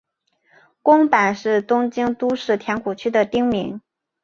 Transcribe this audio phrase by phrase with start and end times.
[0.81, 3.79] 宫坂是东京都世田谷区的町名。